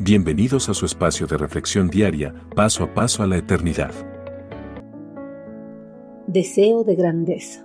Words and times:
Bienvenidos 0.00 0.68
a 0.68 0.74
su 0.74 0.86
espacio 0.86 1.28
de 1.28 1.36
reflexión 1.36 1.88
diaria, 1.88 2.34
paso 2.56 2.82
a 2.82 2.92
paso 2.92 3.22
a 3.22 3.28
la 3.28 3.36
eternidad. 3.36 3.92
Deseo 6.26 6.82
de 6.82 6.96
grandeza. 6.96 7.64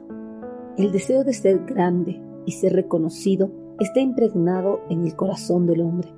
El 0.77 0.91
deseo 0.91 1.23
de 1.23 1.33
ser 1.33 1.65
grande 1.65 2.21
y 2.45 2.51
ser 2.51 2.73
reconocido 2.73 3.51
está 3.79 3.99
impregnado 3.99 4.81
en 4.91 5.07
el 5.07 5.15
corazón 5.15 5.65
del 5.65 5.81
hombre. 5.81 6.13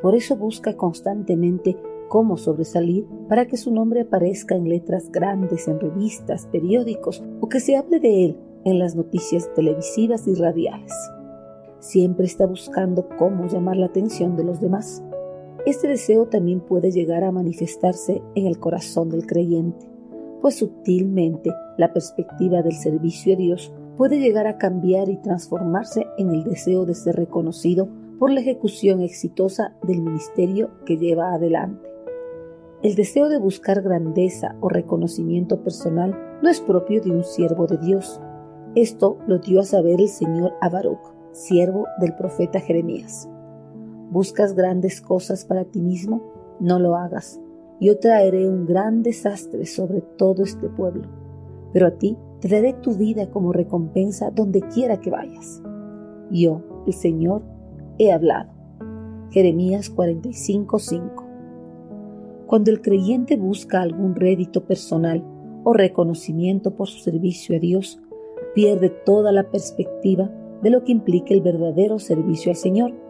Por 0.00 0.14
eso 0.14 0.36
busca 0.36 0.76
constantemente 0.76 1.76
cómo 2.08 2.36
sobresalir 2.36 3.04
para 3.28 3.46
que 3.46 3.56
su 3.56 3.72
nombre 3.72 4.02
aparezca 4.02 4.54
en 4.54 4.68
letras 4.68 5.10
grandes 5.10 5.66
en 5.66 5.80
revistas, 5.80 6.46
periódicos 6.52 7.20
o 7.40 7.48
que 7.48 7.58
se 7.58 7.76
hable 7.76 7.98
de 7.98 8.26
él 8.26 8.36
en 8.64 8.78
las 8.78 8.94
noticias 8.94 9.52
televisivas 9.54 10.28
y 10.28 10.36
radiales. 10.36 10.92
Siempre 11.80 12.26
está 12.26 12.46
buscando 12.46 13.08
cómo 13.18 13.48
llamar 13.48 13.76
la 13.76 13.86
atención 13.86 14.36
de 14.36 14.44
los 14.44 14.60
demás 14.60 15.02
este 15.64 15.86
deseo 15.86 16.26
también 16.26 16.60
puede 16.60 16.90
llegar 16.90 17.22
a 17.22 17.30
manifestarse 17.30 18.22
en 18.34 18.46
el 18.46 18.58
corazón 18.58 19.10
del 19.10 19.26
creyente, 19.26 19.86
pues 20.40 20.56
sutilmente 20.56 21.52
la 21.78 21.92
perspectiva 21.92 22.62
del 22.62 22.74
servicio 22.74 23.34
a 23.34 23.36
Dios 23.36 23.72
puede 23.96 24.18
llegar 24.18 24.48
a 24.48 24.58
cambiar 24.58 25.08
y 25.08 25.18
transformarse 25.18 26.06
en 26.18 26.30
el 26.30 26.42
deseo 26.42 26.84
de 26.84 26.94
ser 26.94 27.14
reconocido 27.14 27.88
por 28.18 28.30
la 28.30 28.40
ejecución 28.40 29.02
exitosa 29.02 29.76
del 29.82 30.02
ministerio 30.02 30.70
que 30.84 30.96
lleva 30.96 31.32
adelante. 31.32 31.88
El 32.82 32.96
deseo 32.96 33.28
de 33.28 33.38
buscar 33.38 33.82
grandeza 33.82 34.56
o 34.60 34.68
reconocimiento 34.68 35.62
personal 35.62 36.18
no 36.42 36.50
es 36.50 36.60
propio 36.60 37.00
de 37.00 37.12
un 37.12 37.22
siervo 37.22 37.68
de 37.68 37.78
Dios. 37.78 38.20
Esto 38.74 39.18
lo 39.28 39.38
dio 39.38 39.60
a 39.60 39.64
saber 39.64 40.00
el 40.00 40.08
Señor 40.08 40.54
a 40.60 40.68
Baruch, 40.68 41.14
siervo 41.30 41.86
del 42.00 42.16
profeta 42.16 42.58
Jeremías. 42.58 43.28
¿Buscas 44.12 44.54
grandes 44.54 45.00
cosas 45.00 45.46
para 45.46 45.64
ti 45.64 45.80
mismo? 45.80 46.20
No 46.60 46.78
lo 46.78 46.96
hagas. 46.96 47.40
Yo 47.80 47.98
traeré 47.98 48.46
un 48.46 48.66
gran 48.66 49.02
desastre 49.02 49.64
sobre 49.64 50.02
todo 50.02 50.42
este 50.42 50.68
pueblo. 50.68 51.08
Pero 51.72 51.86
a 51.86 51.92
ti 51.92 52.18
te 52.40 52.48
daré 52.48 52.74
tu 52.74 52.94
vida 52.94 53.30
como 53.30 53.54
recompensa 53.54 54.30
donde 54.30 54.60
quiera 54.60 55.00
que 55.00 55.08
vayas. 55.08 55.62
Yo, 56.30 56.60
el 56.86 56.92
Señor, 56.92 57.40
he 57.96 58.12
hablado. 58.12 58.52
Jeremías 59.30 59.90
45:5 59.90 61.24
Cuando 62.46 62.70
el 62.70 62.82
creyente 62.82 63.38
busca 63.38 63.80
algún 63.80 64.14
rédito 64.14 64.66
personal 64.66 65.24
o 65.64 65.72
reconocimiento 65.72 66.76
por 66.76 66.88
su 66.88 66.98
servicio 66.98 67.56
a 67.56 67.60
Dios, 67.60 67.98
pierde 68.54 68.90
toda 68.90 69.32
la 69.32 69.50
perspectiva 69.50 70.30
de 70.62 70.68
lo 70.68 70.84
que 70.84 70.92
implica 70.92 71.32
el 71.32 71.40
verdadero 71.40 71.98
servicio 71.98 72.50
al 72.50 72.56
Señor 72.56 73.01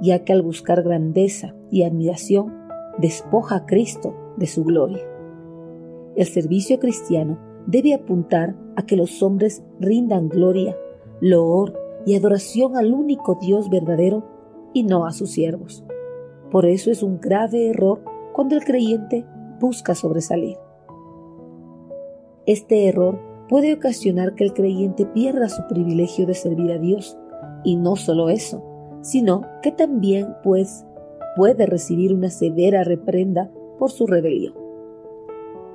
ya 0.00 0.24
que 0.24 0.32
al 0.32 0.42
buscar 0.42 0.82
grandeza 0.82 1.54
y 1.70 1.82
admiración 1.82 2.54
despoja 2.98 3.56
a 3.56 3.66
Cristo 3.66 4.14
de 4.36 4.46
su 4.46 4.64
gloria. 4.64 5.02
El 6.16 6.26
servicio 6.26 6.78
cristiano 6.78 7.38
debe 7.66 7.94
apuntar 7.94 8.56
a 8.76 8.82
que 8.82 8.96
los 8.96 9.22
hombres 9.22 9.62
rindan 9.78 10.28
gloria, 10.28 10.76
loor 11.20 11.78
y 12.06 12.16
adoración 12.16 12.76
al 12.76 12.92
único 12.92 13.38
Dios 13.40 13.68
verdadero 13.70 14.24
y 14.72 14.84
no 14.84 15.06
a 15.06 15.12
sus 15.12 15.30
siervos. 15.32 15.84
Por 16.50 16.66
eso 16.66 16.90
es 16.90 17.02
un 17.02 17.20
grave 17.20 17.68
error 17.68 18.02
cuando 18.32 18.54
el 18.54 18.64
creyente 18.64 19.26
busca 19.60 19.94
sobresalir. 19.94 20.56
Este 22.46 22.86
error 22.86 23.20
puede 23.48 23.74
ocasionar 23.74 24.34
que 24.34 24.44
el 24.44 24.54
creyente 24.54 25.04
pierda 25.04 25.48
su 25.48 25.66
privilegio 25.66 26.26
de 26.26 26.34
servir 26.34 26.72
a 26.72 26.78
Dios, 26.78 27.18
y 27.64 27.76
no 27.76 27.96
solo 27.96 28.30
eso, 28.30 28.62
sino 29.00 29.42
que 29.62 29.72
también 29.72 30.34
pues 30.42 30.84
puede 31.36 31.66
recibir 31.66 32.12
una 32.12 32.30
severa 32.30 32.84
reprenda 32.84 33.50
por 33.78 33.90
su 33.90 34.06
rebelión. 34.06 34.54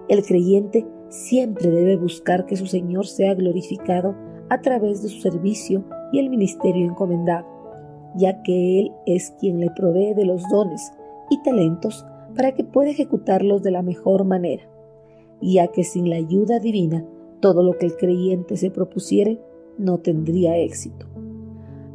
El 0.10 0.24
creyente 0.24 0.86
siempre 1.10 1.70
debe 1.70 1.96
buscar 1.96 2.46
que 2.46 2.56
su 2.56 2.66
Señor 2.66 3.08
sea 3.08 3.34
glorificado 3.34 4.16
a 4.50 4.62
través 4.62 5.02
de 5.02 5.10
su 5.10 5.22
servicio 5.22 5.84
y 6.12 6.20
el 6.20 6.30
ministerio 6.30 6.86
encomendado, 6.86 7.48
ya 8.16 8.44
que 8.44 8.80
Él 8.80 8.92
es 9.06 9.32
quien 9.40 9.60
le 9.60 9.70
provee 9.72 10.14
de 10.14 10.26
los 10.26 10.44
dones 10.50 10.92
y 11.30 11.42
talentos 11.42 12.06
para 12.36 12.54
que 12.54 12.64
pueda 12.64 12.90
ejecutarlos 12.90 13.64
de 13.64 13.72
la 13.72 13.82
mejor 13.82 14.26
manera, 14.26 14.64
ya 15.42 15.68
que 15.68 15.84
sin 15.84 16.10
la 16.10 16.18
ayuda 16.18 16.60
divina 16.60 17.06
todo 17.40 17.64
lo 17.64 17.78
que 17.78 17.86
el 17.86 17.98
creyente 17.98 18.58
se 18.58 18.72
propusiere 18.72 19.40
no 19.78 19.98
tendría 20.00 20.58
éxito. 20.58 21.08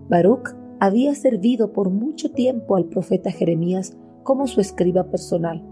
Baruch 0.08 0.57
había 0.80 1.14
servido 1.14 1.72
por 1.72 1.90
mucho 1.90 2.30
tiempo 2.30 2.76
al 2.76 2.84
profeta 2.84 3.30
Jeremías 3.30 3.96
como 4.22 4.46
su 4.46 4.60
escriba 4.60 5.04
personal 5.10 5.62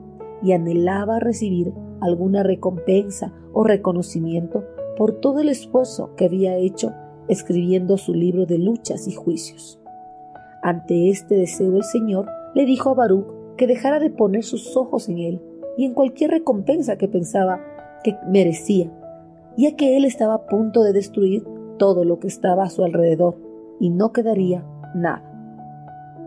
y 0.42 0.52
anhelaba 0.52 1.20
recibir 1.20 1.72
alguna 2.00 2.42
recompensa 2.42 3.32
o 3.52 3.64
reconocimiento 3.64 4.64
por 4.96 5.20
todo 5.20 5.40
el 5.40 5.48
esfuerzo 5.48 6.14
que 6.16 6.24
había 6.24 6.56
hecho 6.56 6.92
escribiendo 7.28 7.98
su 7.98 8.14
libro 8.14 8.46
de 8.46 8.58
luchas 8.58 9.06
y 9.08 9.12
juicios. 9.12 9.80
Ante 10.62 11.10
este 11.10 11.36
deseo 11.36 11.76
el 11.76 11.84
Señor 11.84 12.26
le 12.54 12.66
dijo 12.66 12.90
a 12.90 12.94
Baruch 12.94 13.26
que 13.56 13.66
dejara 13.66 13.98
de 14.00 14.10
poner 14.10 14.42
sus 14.42 14.76
ojos 14.76 15.08
en 15.08 15.18
él 15.18 15.42
y 15.76 15.84
en 15.84 15.94
cualquier 15.94 16.30
recompensa 16.30 16.96
que 16.96 17.08
pensaba 17.08 17.60
que 18.02 18.16
merecía, 18.26 18.90
ya 19.56 19.76
que 19.76 19.96
él 19.96 20.04
estaba 20.04 20.34
a 20.34 20.46
punto 20.46 20.82
de 20.82 20.92
destruir 20.92 21.44
todo 21.78 22.04
lo 22.04 22.18
que 22.18 22.28
estaba 22.28 22.64
a 22.64 22.70
su 22.70 22.84
alrededor 22.84 23.36
y 23.80 23.90
no 23.90 24.12
quedaría 24.12 24.64
nada. 24.96 25.22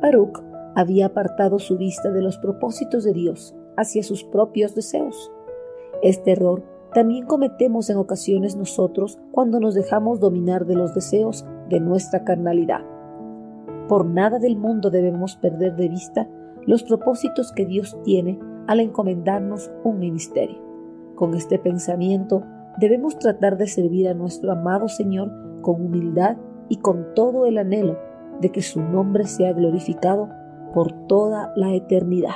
Baruch 0.02 0.40
había 0.76 1.08
apartado 1.08 1.60
su 1.60 1.78
vista 1.78 2.10
de 2.12 2.22
los 2.22 2.38
propósitos 2.38 3.04
de 3.04 3.14
Dios 3.14 3.56
hacia 3.76 4.04
sus 4.04 4.24
propios 4.24 4.76
deseos. 4.76 5.32
Este 6.02 6.32
error 6.32 6.64
también 6.94 7.26
cometemos 7.26 7.90
en 7.90 7.98
ocasiones 7.98 8.56
nosotros 8.56 9.20
cuando 9.32 9.60
nos 9.60 9.76
dejamos 9.76 10.20
dominar 10.20 10.66
de 10.66 10.76
los 10.76 10.96
deseos 10.96 11.46
de 11.70 11.80
nuestra 11.80 12.24
carnalidad. 12.24 12.82
Por 13.88 14.06
nada 14.06 14.40
del 14.40 14.56
mundo 14.56 14.90
debemos 14.90 15.36
perder 15.36 15.76
de 15.76 15.90
vista 15.90 16.28
los 16.66 16.84
propósitos 16.84 17.52
que 17.52 17.66
Dios 17.66 17.98
tiene 18.04 18.40
al 18.68 18.80
encomendarnos 18.80 19.72
un 19.84 20.00
ministerio. 20.00 20.62
Con 21.16 21.34
este 21.34 21.60
pensamiento 21.60 22.44
debemos 22.78 23.20
tratar 23.20 23.58
de 23.58 23.68
servir 23.68 24.08
a 24.08 24.14
nuestro 24.14 24.52
amado 24.52 24.88
Señor 24.88 25.32
con 25.62 25.82
humildad 25.82 26.38
y 26.70 26.78
con 26.78 27.14
todo 27.14 27.46
el 27.46 27.58
anhelo 27.58 27.98
de 28.42 28.52
que 28.52 28.62
su 28.62 28.82
nombre 28.82 29.26
sea 29.26 29.54
glorificado 29.54 30.30
por 30.74 30.92
toda 31.08 31.54
la 31.56 31.74
eternidad. 31.74 32.36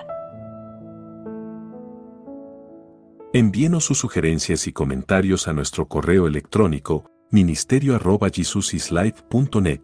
Envíenos 3.34 3.84
sus 3.86 3.98
sugerencias 3.98 4.68
y 4.68 4.74
comentarios 4.74 5.48
a 5.48 5.54
nuestro 5.54 5.88
correo 5.88 6.28
electrónico 6.28 7.10
ministerio.jesusislife.net. 7.32 9.82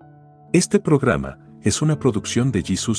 Este 0.54 0.80
programa 0.80 1.40
es 1.64 1.82
una 1.82 1.98
producción 1.98 2.52
de 2.52 2.62
Jesus 2.62 2.98